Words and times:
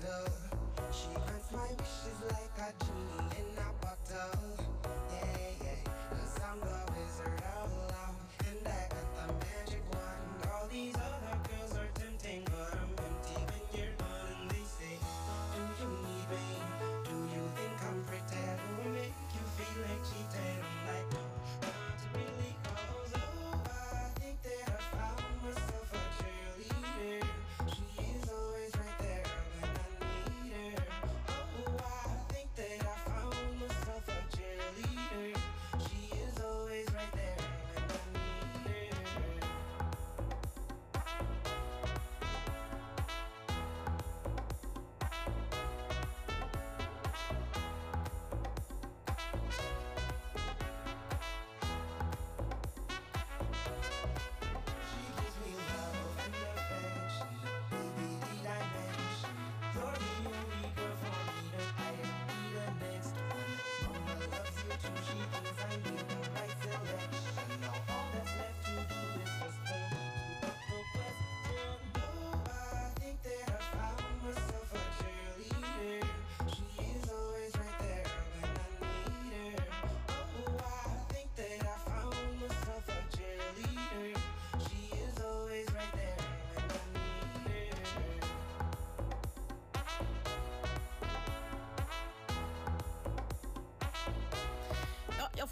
bottle. 0.00 0.32
She 0.92 1.08
grants 1.14 1.52
my 1.52 1.68
wishes 1.78 2.20
like 2.28 2.58
a 2.58 2.84
genie 2.84 3.38
in 3.38 3.58
a 3.58 3.84
bottle. 3.84 4.79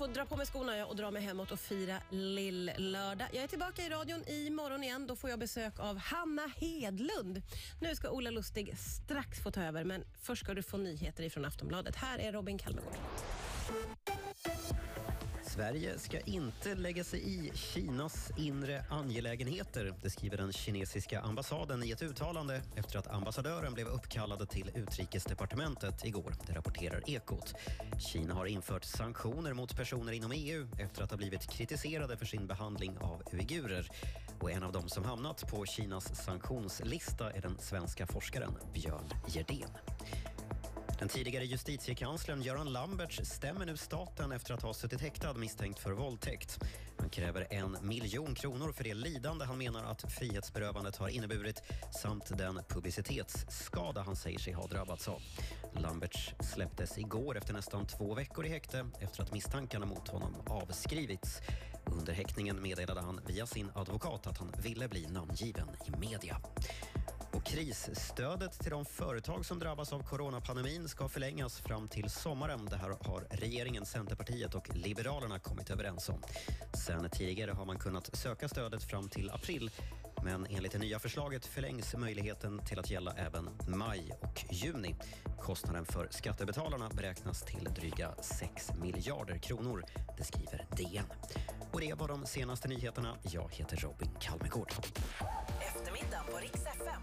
Jag 0.00 0.08
får 0.08 0.14
dra 0.14 0.24
på 0.24 0.36
mig 0.36 0.46
skorna 0.46 0.86
och 0.86 0.96
dra 0.96 1.10
mig 1.10 1.22
hemåt 1.22 1.50
och 1.50 1.60
fira 1.60 1.96
lill-lördag. 2.10 3.28
Jag 3.32 3.44
är 3.44 3.48
tillbaka 3.48 3.82
i 3.82 3.88
radion 3.88 4.24
imorgon 4.28 4.84
igen. 4.84 5.06
Då 5.06 5.16
får 5.16 5.30
jag 5.30 5.38
besök 5.38 5.80
av 5.80 5.98
Hanna 5.98 6.50
Hedlund. 6.56 7.42
Nu 7.80 7.94
ska 7.94 8.10
Ola 8.10 8.30
Lustig 8.30 8.78
strax 8.78 9.42
få 9.42 9.50
ta 9.50 9.62
över, 9.62 9.84
men 9.84 10.04
först 10.22 10.44
ska 10.44 10.54
du 10.54 10.62
få 10.62 10.76
nyheter 10.76 11.22
ifrån 11.22 11.44
Aftonbladet. 11.44 11.96
Här 11.96 12.18
är 12.18 12.32
Robin 12.32 12.58
Kalmegård. 12.58 12.94
Sverige 15.58 15.98
ska 15.98 16.20
inte 16.20 16.74
lägga 16.74 17.04
sig 17.04 17.20
i 17.20 17.50
Kinas 17.54 18.30
inre 18.36 18.84
angelägenheter, 18.90 19.94
det 20.02 20.10
skriver 20.10 20.36
den 20.36 20.52
kinesiska 20.52 21.20
ambassaden 21.20 21.82
i 21.84 21.90
ett 21.90 22.02
uttalande 22.02 22.62
efter 22.76 22.98
att 22.98 23.06
ambassadören 23.06 23.74
blev 23.74 23.86
uppkallad 23.86 24.48
till 24.48 24.70
utrikesdepartementet 24.74 26.04
igår, 26.04 26.34
det 26.46 26.52
rapporterar 26.52 27.10
Ekot. 27.10 27.54
Kina 27.98 28.34
har 28.34 28.46
infört 28.46 28.84
sanktioner 28.84 29.54
mot 29.54 29.76
personer 29.76 30.12
inom 30.12 30.32
EU 30.32 30.68
efter 30.78 31.02
att 31.02 31.10
ha 31.10 31.16
blivit 31.18 31.50
kritiserade 31.50 32.16
för 32.16 32.26
sin 32.26 32.46
behandling 32.46 32.98
av 32.98 33.22
uigurer. 33.32 33.90
Och 34.40 34.50
en 34.50 34.62
av 34.62 34.72
dem 34.72 34.88
som 34.88 35.04
hamnat 35.04 35.50
på 35.50 35.66
Kinas 35.66 36.24
sanktionslista 36.24 37.32
är 37.32 37.40
den 37.40 37.58
svenska 37.58 38.06
forskaren 38.06 38.52
Björn 38.74 39.12
Gerdén. 39.28 39.70
Den 40.98 41.08
tidigare 41.08 41.44
justitiekanslern 41.44 42.42
Göran 42.42 42.72
Lamberts 42.72 43.20
stämmer 43.24 43.66
nu 43.66 43.76
staten 43.76 44.32
efter 44.32 44.54
att 44.54 44.62
ha 44.62 44.74
suttit 44.74 45.00
häktad 45.00 45.34
misstänkt 45.34 45.78
för 45.78 45.92
våldtäkt. 45.92 46.58
Han 46.98 47.10
kräver 47.10 47.46
en 47.50 47.76
miljon 47.82 48.34
kronor 48.34 48.72
för 48.72 48.84
det 48.84 48.94
lidande 48.94 49.44
han 49.44 49.58
menar 49.58 49.84
att 49.84 50.12
frihetsberövandet 50.12 50.96
har 50.96 51.08
inneburit 51.08 51.62
samt 52.02 52.38
den 52.38 52.60
publicitetsskada 52.68 54.02
han 54.02 54.16
säger 54.16 54.38
sig 54.38 54.52
ha 54.52 54.66
drabbats 54.66 55.08
av. 55.08 55.22
Lamberts 55.72 56.34
släpptes 56.40 56.98
igår 56.98 57.36
efter 57.36 57.52
nästan 57.52 57.86
två 57.86 58.14
veckor 58.14 58.46
i 58.46 58.48
häkte 58.48 58.86
efter 59.00 59.22
att 59.22 59.32
misstankarna 59.32 59.86
mot 59.86 60.08
honom 60.08 60.34
avskrivits. 60.46 61.40
Under 61.86 62.12
häktningen 62.12 62.62
meddelade 62.62 63.00
han 63.00 63.20
via 63.26 63.46
sin 63.46 63.70
advokat 63.74 64.26
att 64.26 64.38
han 64.38 64.54
ville 64.62 64.88
bli 64.88 65.06
namngiven 65.06 65.68
i 65.86 65.90
media. 65.90 66.40
Och 67.32 67.44
krisstödet 67.44 68.60
till 68.60 68.70
de 68.70 68.84
företag 68.84 69.46
som 69.46 69.58
drabbas 69.58 69.92
av 69.92 70.02
coronapandemin 70.02 70.88
ska 70.88 71.08
förlängas 71.08 71.60
fram 71.60 71.88
till 71.88 72.10
sommaren. 72.10 72.66
Det 72.70 72.76
här 72.76 72.88
har 72.88 73.26
regeringen, 73.30 73.86
Centerpartiet 73.86 74.54
och 74.54 74.74
Liberalerna 74.74 75.38
kommit 75.38 75.70
överens 75.70 76.08
om. 76.08 76.22
Sen 76.86 77.10
tidigare 77.10 77.50
har 77.50 77.64
man 77.64 77.78
kunnat 77.78 78.16
söka 78.16 78.48
stödet 78.48 78.82
fram 78.82 79.08
till 79.08 79.30
april 79.30 79.70
men 80.24 80.46
enligt 80.50 80.72
det 80.72 80.78
nya 80.78 80.98
förslaget 80.98 81.46
förlängs 81.46 81.96
möjligheten 81.96 82.60
till 82.64 82.78
att 82.78 82.90
gälla 82.90 83.12
även 83.12 83.50
maj 83.68 84.12
och 84.20 84.44
juni. 84.50 84.94
Kostnaden 85.40 85.84
för 85.84 86.08
skattebetalarna 86.10 86.88
beräknas 86.94 87.42
till 87.42 87.64
dryga 87.64 88.14
6 88.20 88.72
miljarder 88.80 89.38
kronor, 89.38 89.84
det 90.16 90.24
skriver 90.24 90.66
DN. 90.76 91.04
Och 91.72 91.80
det 91.80 91.94
var 91.94 92.08
de 92.08 92.26
senaste 92.26 92.68
nyheterna. 92.68 93.16
Jag 93.22 93.48
heter 93.52 93.76
Robin 93.76 94.10
Kalmegård. 94.20 94.72
Eftermiddag 95.60 96.22
på 96.30 96.38
Rix 96.38 96.66
FM. 96.66 96.94